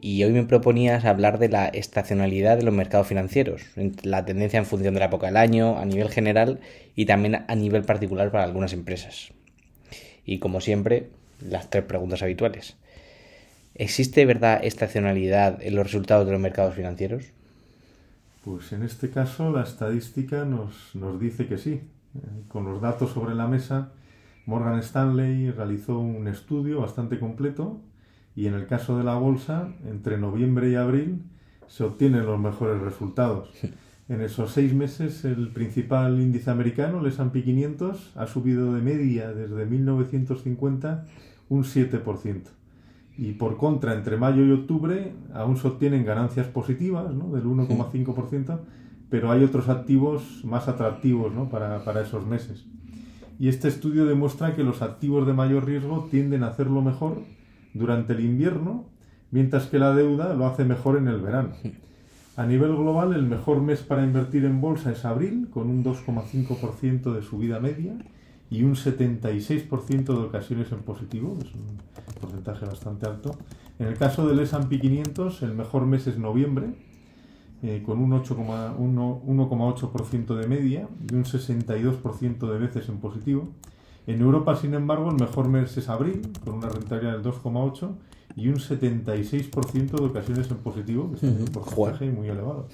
y 0.00 0.24
hoy 0.24 0.32
me 0.32 0.44
proponías 0.44 1.04
hablar 1.04 1.38
de 1.38 1.50
la 1.50 1.66
estacionalidad 1.66 2.56
de 2.56 2.62
los 2.62 2.72
mercados 2.72 3.08
financieros, 3.08 3.60
la 4.04 4.24
tendencia 4.24 4.58
en 4.58 4.64
función 4.64 4.94
de 4.94 5.00
la 5.00 5.06
época 5.06 5.26
del 5.26 5.36
año, 5.36 5.76
a 5.76 5.84
nivel 5.84 6.08
general 6.08 6.60
y 6.96 7.04
también 7.04 7.44
a 7.46 7.54
nivel 7.54 7.82
particular 7.82 8.30
para 8.30 8.44
algunas 8.44 8.72
empresas. 8.72 9.34
Y 10.24 10.38
como 10.38 10.62
siempre, 10.62 11.10
las 11.42 11.68
tres 11.68 11.84
preguntas 11.84 12.22
habituales. 12.22 12.78
¿Existe 13.74 14.24
verdad 14.24 14.64
estacionalidad 14.64 15.62
en 15.62 15.74
los 15.74 15.84
resultados 15.84 16.24
de 16.24 16.32
los 16.32 16.40
mercados 16.40 16.74
financieros? 16.74 17.34
Pues 18.42 18.72
en 18.72 18.82
este 18.82 19.10
caso 19.10 19.52
la 19.52 19.62
estadística 19.62 20.44
nos, 20.44 20.94
nos 20.94 21.20
dice 21.20 21.46
que 21.46 21.58
sí. 21.58 21.80
Eh, 22.14 22.44
con 22.48 22.64
los 22.64 22.80
datos 22.80 23.10
sobre 23.12 23.34
la 23.34 23.46
mesa, 23.46 23.92
Morgan 24.46 24.78
Stanley 24.80 25.50
realizó 25.50 25.98
un 25.98 26.26
estudio 26.28 26.80
bastante 26.80 27.18
completo 27.18 27.80
y 28.34 28.46
en 28.46 28.54
el 28.54 28.66
caso 28.66 28.98
de 28.98 29.04
la 29.04 29.14
bolsa, 29.14 29.68
entre 29.86 30.18
noviembre 30.18 30.70
y 30.70 30.74
abril 30.74 31.22
se 31.68 31.84
obtienen 31.84 32.26
los 32.26 32.38
mejores 32.38 32.80
resultados. 32.80 33.50
En 34.08 34.20
esos 34.20 34.50
seis 34.50 34.74
meses, 34.74 35.24
el 35.24 35.52
principal 35.52 36.20
índice 36.20 36.50
americano, 36.50 37.00
el 37.00 37.06
S&P 37.06 37.44
500, 37.44 38.16
ha 38.16 38.26
subido 38.26 38.74
de 38.74 38.82
media 38.82 39.32
desde 39.32 39.64
1950 39.64 41.06
un 41.48 41.62
7%. 41.62 42.42
Y 43.22 43.34
por 43.34 43.56
contra, 43.56 43.94
entre 43.94 44.16
mayo 44.16 44.44
y 44.44 44.50
octubre 44.50 45.12
aún 45.32 45.56
se 45.56 45.68
obtienen 45.68 46.04
ganancias 46.04 46.48
positivas 46.48 47.14
¿no? 47.14 47.30
del 47.30 47.44
1,5%, 47.44 48.58
pero 49.10 49.30
hay 49.30 49.44
otros 49.44 49.68
activos 49.68 50.44
más 50.44 50.66
atractivos 50.66 51.32
¿no? 51.32 51.48
para, 51.48 51.84
para 51.84 52.00
esos 52.00 52.26
meses. 52.26 52.66
Y 53.38 53.46
este 53.46 53.68
estudio 53.68 54.06
demuestra 54.06 54.56
que 54.56 54.64
los 54.64 54.82
activos 54.82 55.24
de 55.24 55.34
mayor 55.34 55.66
riesgo 55.66 56.08
tienden 56.10 56.42
a 56.42 56.48
hacerlo 56.48 56.82
mejor 56.82 57.22
durante 57.74 58.14
el 58.14 58.24
invierno, 58.24 58.86
mientras 59.30 59.66
que 59.66 59.78
la 59.78 59.94
deuda 59.94 60.34
lo 60.34 60.44
hace 60.46 60.64
mejor 60.64 60.98
en 60.98 61.06
el 61.06 61.20
verano. 61.20 61.50
A 62.36 62.44
nivel 62.44 62.74
global, 62.74 63.14
el 63.14 63.22
mejor 63.22 63.62
mes 63.62 63.82
para 63.82 64.02
invertir 64.02 64.44
en 64.46 64.60
bolsa 64.60 64.90
es 64.90 65.04
abril, 65.04 65.48
con 65.48 65.70
un 65.70 65.84
2,5% 65.84 67.12
de 67.12 67.22
subida 67.22 67.60
media 67.60 67.94
y 68.52 68.62
un 68.64 68.74
76% 68.74 70.04
de 70.04 70.12
ocasiones 70.12 70.70
en 70.72 70.80
positivo, 70.80 71.38
es 71.40 71.54
un 71.54 71.78
porcentaje 72.20 72.66
bastante 72.66 73.06
alto. 73.06 73.34
En 73.78 73.86
el 73.86 73.96
caso 73.96 74.28
del 74.28 74.40
S&P 74.40 74.78
500, 74.78 75.40
el 75.42 75.54
mejor 75.54 75.86
mes 75.86 76.06
es 76.06 76.18
noviembre, 76.18 76.74
eh, 77.62 77.82
con 77.86 77.98
un 77.98 78.12
1,8% 78.12 80.36
de 80.36 80.46
media 80.46 80.86
y 81.10 81.14
un 81.14 81.24
62% 81.24 82.52
de 82.52 82.58
veces 82.58 82.90
en 82.90 82.98
positivo. 82.98 83.48
En 84.06 84.20
Europa, 84.20 84.54
sin 84.54 84.74
embargo, 84.74 85.08
el 85.08 85.16
mejor 85.16 85.48
mes 85.48 85.74
es 85.78 85.88
abril, 85.88 86.20
con 86.44 86.56
una 86.56 86.68
rentabilidad 86.68 87.14
del 87.14 87.22
2,8% 87.22 87.94
y 88.36 88.48
un 88.48 88.56
76% 88.56 89.98
de 89.98 90.04
ocasiones 90.04 90.50
en 90.50 90.58
positivo, 90.58 91.10
que 91.10 91.16
es 91.16 91.22
un 91.22 91.46
porcentaje 91.46 92.10
muy 92.10 92.28
elevado. 92.28 92.68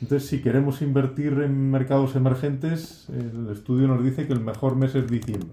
Entonces, 0.00 0.28
si 0.28 0.40
queremos 0.40 0.80
invertir 0.80 1.32
en 1.44 1.70
mercados 1.70 2.16
emergentes, 2.16 3.06
el 3.10 3.50
estudio 3.50 3.86
nos 3.86 4.02
dice 4.02 4.26
que 4.26 4.32
el 4.32 4.40
mejor 4.40 4.76
mes 4.76 4.94
es 4.94 5.10
diciembre, 5.10 5.50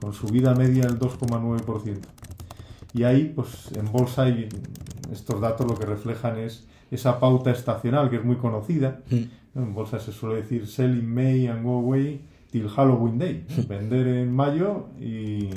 con 0.00 0.12
subida 0.12 0.54
media 0.54 0.84
del 0.84 0.98
2,9%. 0.98 1.96
Y 2.92 3.04
ahí, 3.04 3.32
pues 3.34 3.70
en 3.74 3.90
bolsa, 3.90 4.28
estos 5.10 5.40
datos 5.40 5.66
lo 5.66 5.74
que 5.78 5.86
reflejan 5.86 6.38
es 6.38 6.66
esa 6.90 7.18
pauta 7.18 7.50
estacional 7.50 8.10
que 8.10 8.16
es 8.16 8.24
muy 8.24 8.36
conocida. 8.36 9.00
En 9.54 9.74
bolsa 9.74 9.98
se 9.98 10.12
suele 10.12 10.36
decir 10.36 10.66
sell 10.66 10.96
in 10.98 11.12
May 11.12 11.46
and 11.46 11.64
go 11.64 11.78
away 11.78 12.20
till 12.50 12.68
Halloween 12.68 13.18
Day. 13.18 13.46
Vender 13.68 14.06
en 14.06 14.32
mayo 14.32 14.86
y, 15.00 15.48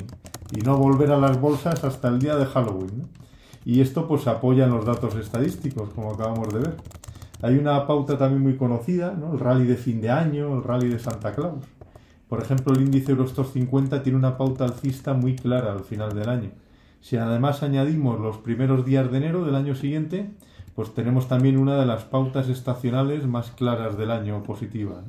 y 0.52 0.60
no 0.64 0.76
volver 0.78 1.10
a 1.10 1.18
las 1.18 1.40
bolsas 1.40 1.84
hasta 1.84 2.08
el 2.08 2.18
día 2.18 2.36
de 2.36 2.46
Halloween. 2.46 2.98
¿no? 2.98 3.22
Y 3.64 3.80
esto 3.80 4.08
pues 4.08 4.26
apoya 4.26 4.64
en 4.64 4.70
los 4.70 4.84
datos 4.84 5.14
estadísticos, 5.14 5.90
como 5.90 6.12
acabamos 6.12 6.52
de 6.52 6.60
ver. 6.60 6.76
Hay 7.42 7.58
una 7.58 7.88
pauta 7.88 8.16
también 8.16 8.40
muy 8.40 8.56
conocida, 8.56 9.16
¿no? 9.18 9.32
el 9.32 9.40
rally 9.40 9.66
de 9.66 9.76
fin 9.76 10.00
de 10.00 10.10
año, 10.10 10.56
el 10.56 10.62
rally 10.62 10.88
de 10.88 11.00
Santa 11.00 11.34
Claus. 11.34 11.64
Por 12.28 12.40
ejemplo, 12.40 12.72
el 12.72 12.82
índice 12.82 13.10
Eurostoxx 13.10 13.52
50 13.52 14.02
tiene 14.04 14.16
una 14.16 14.38
pauta 14.38 14.64
alcista 14.64 15.12
muy 15.12 15.34
clara 15.34 15.72
al 15.72 15.80
final 15.80 16.14
del 16.14 16.28
año. 16.28 16.50
Si 17.00 17.16
además 17.16 17.64
añadimos 17.64 18.20
los 18.20 18.38
primeros 18.38 18.86
días 18.86 19.10
de 19.10 19.18
enero 19.18 19.44
del 19.44 19.56
año 19.56 19.74
siguiente, 19.74 20.30
pues 20.76 20.94
tenemos 20.94 21.26
también 21.26 21.58
una 21.58 21.76
de 21.76 21.84
las 21.84 22.04
pautas 22.04 22.48
estacionales 22.48 23.26
más 23.26 23.50
claras 23.50 23.98
del 23.98 24.12
año 24.12 24.44
positiva. 24.44 25.02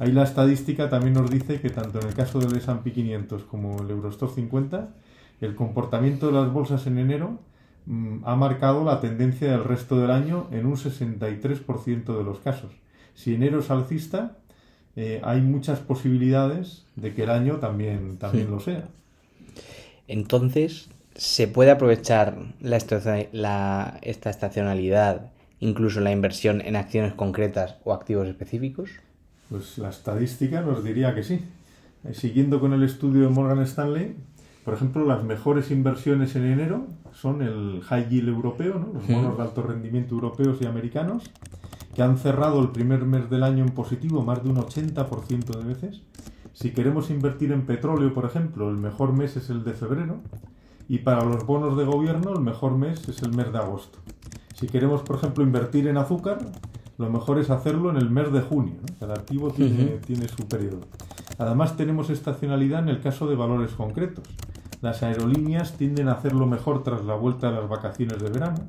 Ahí 0.00 0.12
la 0.12 0.22
estadística 0.22 0.88
también 0.88 1.12
nos 1.12 1.30
dice 1.30 1.60
que 1.60 1.68
tanto 1.68 2.00
en 2.00 2.08
el 2.08 2.14
caso 2.14 2.40
del 2.40 2.56
S&P 2.56 2.90
500 2.90 3.44
como 3.44 3.82
el 3.82 3.90
Eurostoxx 3.90 4.34
50, 4.34 4.88
el 5.42 5.54
comportamiento 5.54 6.28
de 6.28 6.32
las 6.32 6.50
bolsas 6.50 6.86
en 6.86 6.96
enero 6.96 7.38
ha 8.24 8.36
marcado 8.36 8.84
la 8.84 9.00
tendencia 9.00 9.50
del 9.50 9.64
resto 9.64 9.98
del 10.00 10.10
año 10.10 10.48
en 10.52 10.66
un 10.66 10.76
63% 10.76 12.16
de 12.16 12.24
los 12.24 12.38
casos. 12.40 12.72
Si 13.14 13.34
enero 13.34 13.60
es 13.60 13.70
alcista, 13.70 14.36
eh, 14.96 15.20
hay 15.24 15.40
muchas 15.40 15.80
posibilidades 15.80 16.84
de 16.96 17.14
que 17.14 17.24
el 17.24 17.30
año 17.30 17.56
también, 17.56 18.18
también 18.18 18.46
sí. 18.46 18.50
lo 18.50 18.60
sea. 18.60 18.84
Entonces, 20.08 20.88
¿se 21.14 21.48
puede 21.48 21.70
aprovechar 21.70 22.36
la, 22.60 22.78
la, 23.32 23.98
esta 24.02 24.30
estacionalidad, 24.30 25.30
incluso 25.60 26.00
la 26.00 26.12
inversión 26.12 26.60
en 26.60 26.76
acciones 26.76 27.14
concretas 27.14 27.76
o 27.84 27.92
activos 27.92 28.28
específicos? 28.28 28.90
Pues 29.48 29.78
la 29.78 29.90
estadística 29.90 30.60
nos 30.60 30.84
diría 30.84 31.14
que 31.14 31.22
sí. 31.22 31.40
Eh, 32.04 32.14
siguiendo 32.14 32.60
con 32.60 32.72
el 32.72 32.82
estudio 32.82 33.22
de 33.22 33.28
Morgan 33.28 33.60
Stanley, 33.60 34.16
por 34.64 34.74
ejemplo, 34.74 35.06
las 35.06 35.24
mejores 35.24 35.70
inversiones 35.70 36.36
en 36.36 36.44
enero 36.44 36.86
son 37.12 37.42
el 37.42 37.82
high 37.82 38.08
yield 38.08 38.28
europeo, 38.28 38.78
¿no? 38.78 38.92
los 38.92 39.06
bonos 39.08 39.36
de 39.36 39.42
alto 39.42 39.62
rendimiento 39.62 40.14
europeos 40.14 40.58
y 40.60 40.66
americanos, 40.66 41.30
que 41.94 42.02
han 42.02 42.18
cerrado 42.18 42.60
el 42.60 42.70
primer 42.70 43.04
mes 43.04 43.30
del 43.30 43.42
año 43.42 43.64
en 43.64 43.70
positivo 43.70 44.22
más 44.22 44.42
de 44.44 44.50
un 44.50 44.56
80% 44.56 45.58
de 45.58 45.64
veces. 45.64 46.02
Si 46.52 46.70
queremos 46.72 47.10
invertir 47.10 47.52
en 47.52 47.62
petróleo, 47.62 48.12
por 48.12 48.26
ejemplo, 48.26 48.68
el 48.68 48.76
mejor 48.76 49.12
mes 49.12 49.36
es 49.36 49.50
el 49.50 49.64
de 49.64 49.72
febrero, 49.72 50.18
y 50.88 50.98
para 50.98 51.24
los 51.24 51.46
bonos 51.46 51.76
de 51.76 51.84
gobierno 51.84 52.32
el 52.32 52.40
mejor 52.40 52.76
mes 52.76 53.08
es 53.08 53.22
el 53.22 53.32
mes 53.32 53.52
de 53.52 53.58
agosto. 53.58 53.98
Si 54.54 54.66
queremos, 54.66 55.02
por 55.02 55.16
ejemplo, 55.16 55.42
invertir 55.42 55.86
en 55.86 55.96
azúcar, 55.96 56.38
lo 56.98 57.08
mejor 57.08 57.38
es 57.38 57.48
hacerlo 57.48 57.90
en 57.90 57.96
el 57.96 58.10
mes 58.10 58.30
de 58.30 58.42
junio. 58.42 58.74
¿no? 58.82 58.98
Cada 58.98 59.14
activo 59.14 59.50
tiene, 59.50 59.84
uh 59.84 59.88
-huh. 59.88 60.00
tiene, 60.00 60.28
su 60.28 60.46
periodo. 60.46 60.80
Además, 61.38 61.76
tenemos 61.76 62.10
estacionalidad 62.10 62.82
en 62.82 62.90
el 62.90 63.00
caso 63.00 63.26
de 63.26 63.36
valores 63.36 63.70
concretos. 63.72 64.24
Las 64.82 65.02
aerolíneas 65.02 65.76
tienden 65.76 66.08
a 66.08 66.12
hacerlo 66.12 66.46
mejor 66.46 66.82
tras 66.82 67.04
la 67.04 67.14
vuelta 67.14 67.50
de 67.50 67.60
las 67.60 67.68
vacaciones 67.68 68.22
de 68.22 68.30
verano. 68.30 68.68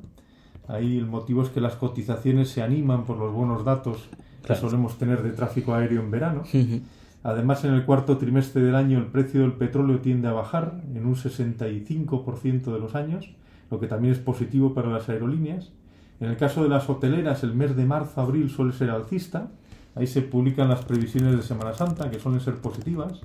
Ahí 0.68 0.98
el 0.98 1.06
motivo 1.06 1.42
es 1.42 1.48
que 1.48 1.60
las 1.60 1.76
cotizaciones 1.76 2.50
se 2.50 2.62
animan 2.62 3.04
por 3.04 3.16
los 3.16 3.32
buenos 3.32 3.64
datos 3.64 4.08
que 4.46 4.54
solemos 4.54 4.98
tener 4.98 5.22
de 5.22 5.30
tráfico 5.32 5.74
aéreo 5.74 6.02
en 6.02 6.10
verano. 6.10 6.42
Uh 6.52 6.56
-huh. 6.56 6.82
Además, 7.24 7.64
en 7.64 7.74
el 7.74 7.84
cuarto 7.84 8.18
trimestre 8.18 8.62
del 8.62 8.74
año 8.74 8.98
el 8.98 9.06
precio 9.06 9.42
del 9.42 9.52
petróleo 9.52 10.00
tiende 10.00 10.28
a 10.28 10.32
bajar 10.32 10.82
en 10.94 11.06
un 11.06 11.14
65% 11.14 12.72
de 12.72 12.80
los 12.80 12.94
años, 12.94 13.30
lo 13.70 13.78
que 13.78 13.86
también 13.86 14.12
es 14.12 14.18
positivo 14.18 14.74
para 14.74 14.88
las 14.88 15.08
aerolíneas. 15.08 15.72
En 16.20 16.28
el 16.28 16.36
caso 16.36 16.62
de 16.62 16.68
las 16.68 16.88
hoteleras, 16.88 17.42
el 17.42 17.54
mes 17.54 17.76
de 17.76 17.84
marzo-abril 17.84 18.50
suele 18.50 18.72
ser 18.72 18.90
alcista. 18.90 19.50
Ahí 19.94 20.06
se 20.06 20.22
publican 20.22 20.68
las 20.68 20.84
previsiones 20.84 21.36
de 21.36 21.42
Semana 21.42 21.74
Santa, 21.74 22.10
que 22.10 22.18
suelen 22.18 22.40
ser 22.40 22.56
positivas. 22.56 23.20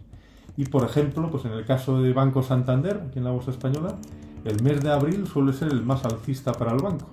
Y, 0.58 0.66
por 0.66 0.84
ejemplo, 0.84 1.30
pues 1.30 1.46
en 1.46 1.52
el 1.52 1.66
caso 1.66 2.02
de 2.02 2.12
Banco 2.14 2.42
Santander, 2.42 3.04
aquí 3.08 3.20
en 3.20 3.26
la 3.26 3.32
Bolsa 3.32 3.52
Española, 3.52 3.96
el 4.44 4.62
mes 4.64 4.82
de 4.82 4.90
abril 4.90 5.28
suele 5.28 5.54
ser 5.54 5.72
el 5.72 5.84
más 5.84 6.04
alcista 6.04 6.52
para 6.54 6.72
el 6.72 6.82
banco. 6.82 7.08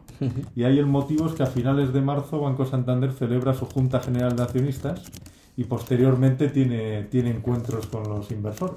Y 0.55 0.65
ahí 0.65 0.79
el 0.79 0.87
motivo 0.87 1.27
es 1.27 1.35
que 1.35 1.43
a 1.43 1.47
finales 1.47 1.93
de 1.93 2.01
marzo 2.01 2.41
Banco 2.41 2.65
Santander 2.65 3.13
celebra 3.13 3.53
su 3.53 3.67
Junta 3.67 4.01
General 4.01 4.35
de 4.35 4.43
Accionistas 4.43 5.03
y 5.57 5.65
posteriormente 5.65 6.49
tiene, 6.49 7.05
tiene 7.05 7.31
encuentros 7.31 7.87
con 7.87 8.09
los 8.09 8.31
inversores. 8.31 8.77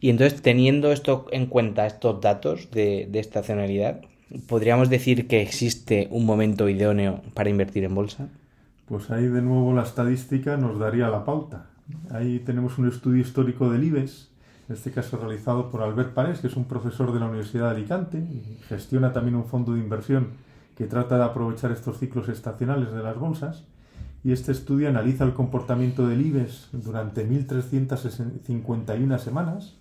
Y 0.00 0.10
entonces, 0.10 0.40
teniendo 0.40 0.92
esto 0.92 1.26
en 1.32 1.46
cuenta, 1.46 1.86
estos 1.86 2.20
datos 2.20 2.70
de, 2.70 3.08
de 3.10 3.18
estacionalidad, 3.18 4.00
¿podríamos 4.48 4.88
decir 4.88 5.26
que 5.26 5.42
existe 5.42 6.08
un 6.10 6.24
momento 6.24 6.68
idóneo 6.68 7.22
para 7.34 7.50
invertir 7.50 7.84
en 7.84 7.94
bolsa? 7.94 8.28
Pues 8.86 9.10
ahí 9.10 9.26
de 9.26 9.42
nuevo 9.42 9.74
la 9.74 9.82
estadística 9.82 10.56
nos 10.56 10.78
daría 10.78 11.08
la 11.08 11.24
pauta. 11.24 11.66
Ahí 12.10 12.40
tenemos 12.40 12.78
un 12.78 12.88
estudio 12.88 13.20
histórico 13.20 13.70
del 13.70 13.84
IBEX, 13.84 14.30
en 14.68 14.74
este 14.74 14.90
caso 14.90 15.16
realizado 15.16 15.70
por 15.70 15.82
Albert 15.82 16.14
Parés, 16.14 16.40
que 16.40 16.48
es 16.48 16.56
un 16.56 16.64
profesor 16.64 17.12
de 17.12 17.20
la 17.20 17.26
Universidad 17.26 17.70
de 17.70 17.76
Alicante 17.76 18.18
y 18.18 18.58
gestiona 18.68 19.12
también 19.12 19.36
un 19.36 19.44
fondo 19.44 19.74
de 19.74 19.80
inversión 19.80 20.30
que 20.76 20.86
trata 20.86 21.16
de 21.16 21.24
aprovechar 21.24 21.70
estos 21.72 21.98
ciclos 21.98 22.28
estacionales 22.28 22.92
de 22.92 23.02
las 23.02 23.16
bolsas. 23.18 23.64
Y 24.24 24.32
este 24.32 24.50
estudio 24.50 24.88
analiza 24.88 25.24
el 25.24 25.34
comportamiento 25.34 26.08
del 26.08 26.26
IBEX 26.26 26.70
durante 26.72 27.28
1.351 27.28 29.18
semanas 29.18 29.76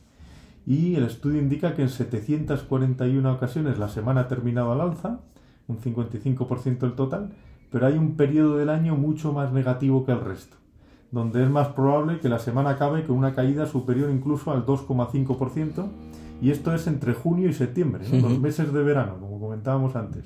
y 0.67 0.95
el 0.95 1.03
estudio 1.03 1.39
indica 1.39 1.75
que 1.75 1.83
en 1.83 1.89
741 1.89 3.31
ocasiones 3.31 3.77
la 3.77 3.89
semana 3.89 4.21
ha 4.21 4.27
terminado 4.27 4.71
al 4.71 4.81
alza, 4.81 5.19
un 5.67 5.79
55% 5.79 6.79
del 6.79 6.93
total, 6.93 7.33
pero 7.71 7.87
hay 7.87 7.97
un 7.97 8.15
periodo 8.15 8.57
del 8.57 8.69
año 8.69 8.95
mucho 8.95 9.33
más 9.33 9.51
negativo 9.51 10.05
que 10.05 10.11
el 10.11 10.21
resto, 10.21 10.57
donde 11.11 11.43
es 11.43 11.49
más 11.49 11.69
probable 11.69 12.19
que 12.19 12.29
la 12.29 12.39
semana 12.39 12.71
acabe 12.71 13.03
con 13.03 13.15
una 13.15 13.33
caída 13.33 13.65
superior 13.65 14.09
incluso 14.11 14.51
al 14.51 14.65
2,5%, 14.65 15.87
y 16.41 16.51
esto 16.51 16.73
es 16.73 16.87
entre 16.87 17.13
junio 17.13 17.49
y 17.49 17.53
septiembre, 17.53 18.05
¿no? 18.11 18.29
los 18.29 18.39
meses 18.39 18.73
de 18.73 18.83
verano, 18.83 19.17
como 19.19 19.39
comentábamos 19.39 19.95
antes. 19.95 20.25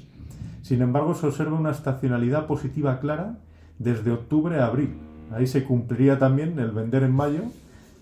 Sin 0.62 0.82
embargo, 0.82 1.14
se 1.14 1.28
observa 1.28 1.58
una 1.58 1.72
estacionalidad 1.72 2.48
positiva 2.48 3.00
clara 3.00 3.38
desde 3.78 4.12
octubre 4.12 4.60
a 4.60 4.66
abril. 4.68 4.96
Ahí 5.32 5.48
se 5.48 5.64
cumpliría 5.64 6.18
también 6.20 6.58
el 6.60 6.72
vender 6.72 7.04
en 7.04 7.12
mayo 7.14 7.42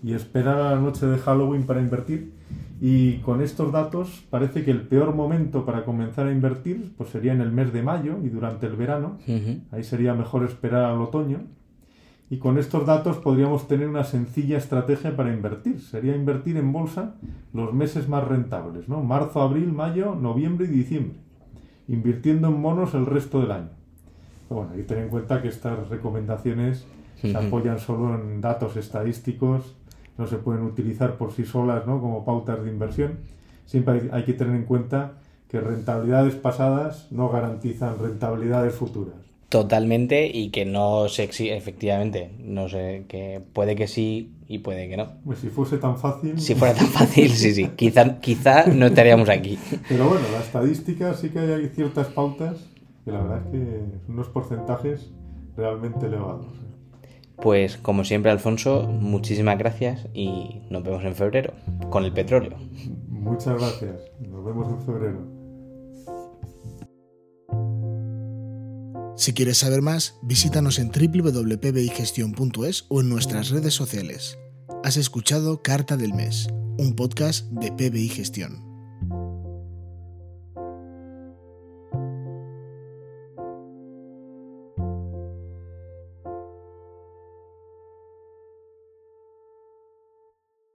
y 0.02 0.14
esperar 0.14 0.58
a 0.60 0.74
la 0.74 0.80
noche 0.80 1.06
de 1.06 1.18
Halloween 1.18 1.64
para 1.64 1.80
invertir. 1.80 2.32
Y 2.80 3.18
con 3.18 3.42
estos 3.42 3.72
datos 3.72 4.24
parece 4.30 4.64
que 4.64 4.70
el 4.70 4.82
peor 4.82 5.14
momento 5.14 5.64
para 5.66 5.84
comenzar 5.84 6.26
a 6.28 6.32
invertir 6.32 6.92
pues 6.96 7.10
sería 7.10 7.32
en 7.32 7.40
el 7.40 7.50
mes 7.50 7.72
de 7.72 7.82
mayo 7.82 8.18
y 8.22 8.28
durante 8.28 8.66
el 8.66 8.76
verano. 8.76 9.18
Uh 9.26 9.30
-huh. 9.32 9.60
Ahí 9.72 9.82
sería 9.84 10.14
mejor 10.14 10.44
esperar 10.44 10.84
al 10.84 11.00
otoño. 11.00 11.40
Y 12.30 12.38
con 12.38 12.58
estos 12.58 12.84
datos 12.84 13.16
podríamos 13.16 13.68
tener 13.68 13.88
una 13.88 14.04
sencilla 14.04 14.58
estrategia 14.58 15.16
para 15.16 15.32
invertir. 15.32 15.80
Sería 15.80 16.14
invertir 16.14 16.56
en 16.58 16.72
bolsa 16.72 17.14
los 17.54 17.72
meses 17.72 18.08
más 18.08 18.26
rentables, 18.26 18.88
¿no? 18.88 19.02
Marzo, 19.02 19.40
abril, 19.40 19.72
mayo, 19.72 20.14
noviembre 20.14 20.66
y 20.66 20.70
diciembre. 20.70 21.18
invirtiendo 21.88 22.48
en 22.48 22.60
monos 22.60 22.92
el 22.92 23.06
resto 23.06 23.40
del 23.40 23.50
año. 23.50 23.70
bueno, 24.50 24.78
y 24.78 24.82
ten 24.82 24.98
en 24.98 25.08
cuenta 25.08 25.40
que 25.40 25.48
estas 25.48 25.88
recomendaciones 25.88 26.86
se 27.20 27.34
apoyan 27.34 27.78
solo 27.78 28.14
en 28.14 28.42
datos 28.42 28.76
estadísticos, 28.76 29.74
no 30.18 30.26
se 30.26 30.36
pueden 30.36 30.64
utilizar 30.64 31.16
por 31.16 31.32
sí 31.32 31.44
solas 31.44 31.86
¿no? 31.86 32.00
como 32.00 32.26
pautas 32.26 32.62
de 32.62 32.70
inversión. 32.70 33.20
Siempre 33.64 34.10
hay 34.12 34.24
que 34.24 34.34
tener 34.34 34.54
en 34.54 34.64
cuenta 34.64 35.14
que 35.48 35.60
rentabilidades 35.60 36.34
pasadas 36.34 37.10
no 37.10 37.30
garantizan 37.30 37.98
rentabilidades 37.98 38.74
futuras. 38.74 39.27
Totalmente 39.48 40.26
y 40.26 40.50
que 40.50 40.66
no 40.66 41.08
se 41.08 41.24
exige, 41.24 41.56
efectivamente, 41.56 42.30
no 42.38 42.68
sé, 42.68 43.04
que 43.08 43.40
puede 43.52 43.76
que 43.76 43.86
sí 43.88 44.34
y 44.46 44.58
puede 44.58 44.90
que 44.90 44.98
no. 44.98 45.06
Pues 45.24 45.38
si 45.38 45.48
fuese 45.48 45.78
tan 45.78 45.96
fácil... 45.96 46.38
Si 46.38 46.54
fuera 46.54 46.74
tan 46.74 46.88
fácil, 46.88 47.30
sí, 47.30 47.54
sí, 47.54 47.70
quizá, 47.74 48.20
quizá 48.20 48.66
no 48.66 48.86
estaríamos 48.86 49.30
aquí. 49.30 49.58
Pero 49.88 50.08
bueno, 50.08 50.26
la 50.32 50.40
estadística 50.40 51.14
sí 51.14 51.30
que 51.30 51.38
hay 51.38 51.68
ciertas 51.68 52.08
pautas 52.08 52.58
que 53.06 53.12
la 53.12 53.22
verdad 53.22 53.38
es 53.46 53.52
que 53.52 53.80
son 54.04 54.14
unos 54.16 54.28
porcentajes 54.28 55.10
realmente 55.56 56.06
elevados. 56.06 56.46
Pues 57.36 57.78
como 57.78 58.04
siempre, 58.04 58.30
Alfonso, 58.30 58.82
muchísimas 58.82 59.56
gracias 59.56 60.08
y 60.12 60.60
nos 60.68 60.82
vemos 60.82 61.04
en 61.04 61.14
febrero 61.14 61.54
con 61.88 62.04
el 62.04 62.12
petróleo. 62.12 62.58
Muchas 63.08 63.58
gracias, 63.58 64.10
nos 64.20 64.44
vemos 64.44 64.68
en 64.68 64.82
febrero. 64.82 65.37
Si 69.18 69.34
quieres 69.34 69.58
saber 69.58 69.82
más, 69.82 70.14
visítanos 70.22 70.78
en 70.78 70.92
www.pbigestion.es 70.92 72.84
o 72.88 73.00
en 73.00 73.08
nuestras 73.08 73.50
redes 73.50 73.74
sociales. 73.74 74.38
Has 74.84 74.96
escuchado 74.96 75.60
Carta 75.60 75.96
del 75.96 76.14
Mes, 76.14 76.46
un 76.78 76.94
podcast 76.94 77.46
de 77.50 77.72
PBI 77.72 78.10
Gestión. 78.10 78.67